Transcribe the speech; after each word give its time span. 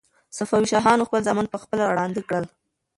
صفوي 0.37 0.67
شاهانو 0.71 1.07
خپل 1.07 1.21
زامن 1.27 1.45
په 1.51 1.57
خپله 1.63 1.83
ړانده 1.97 2.21
کړل. 2.29 2.45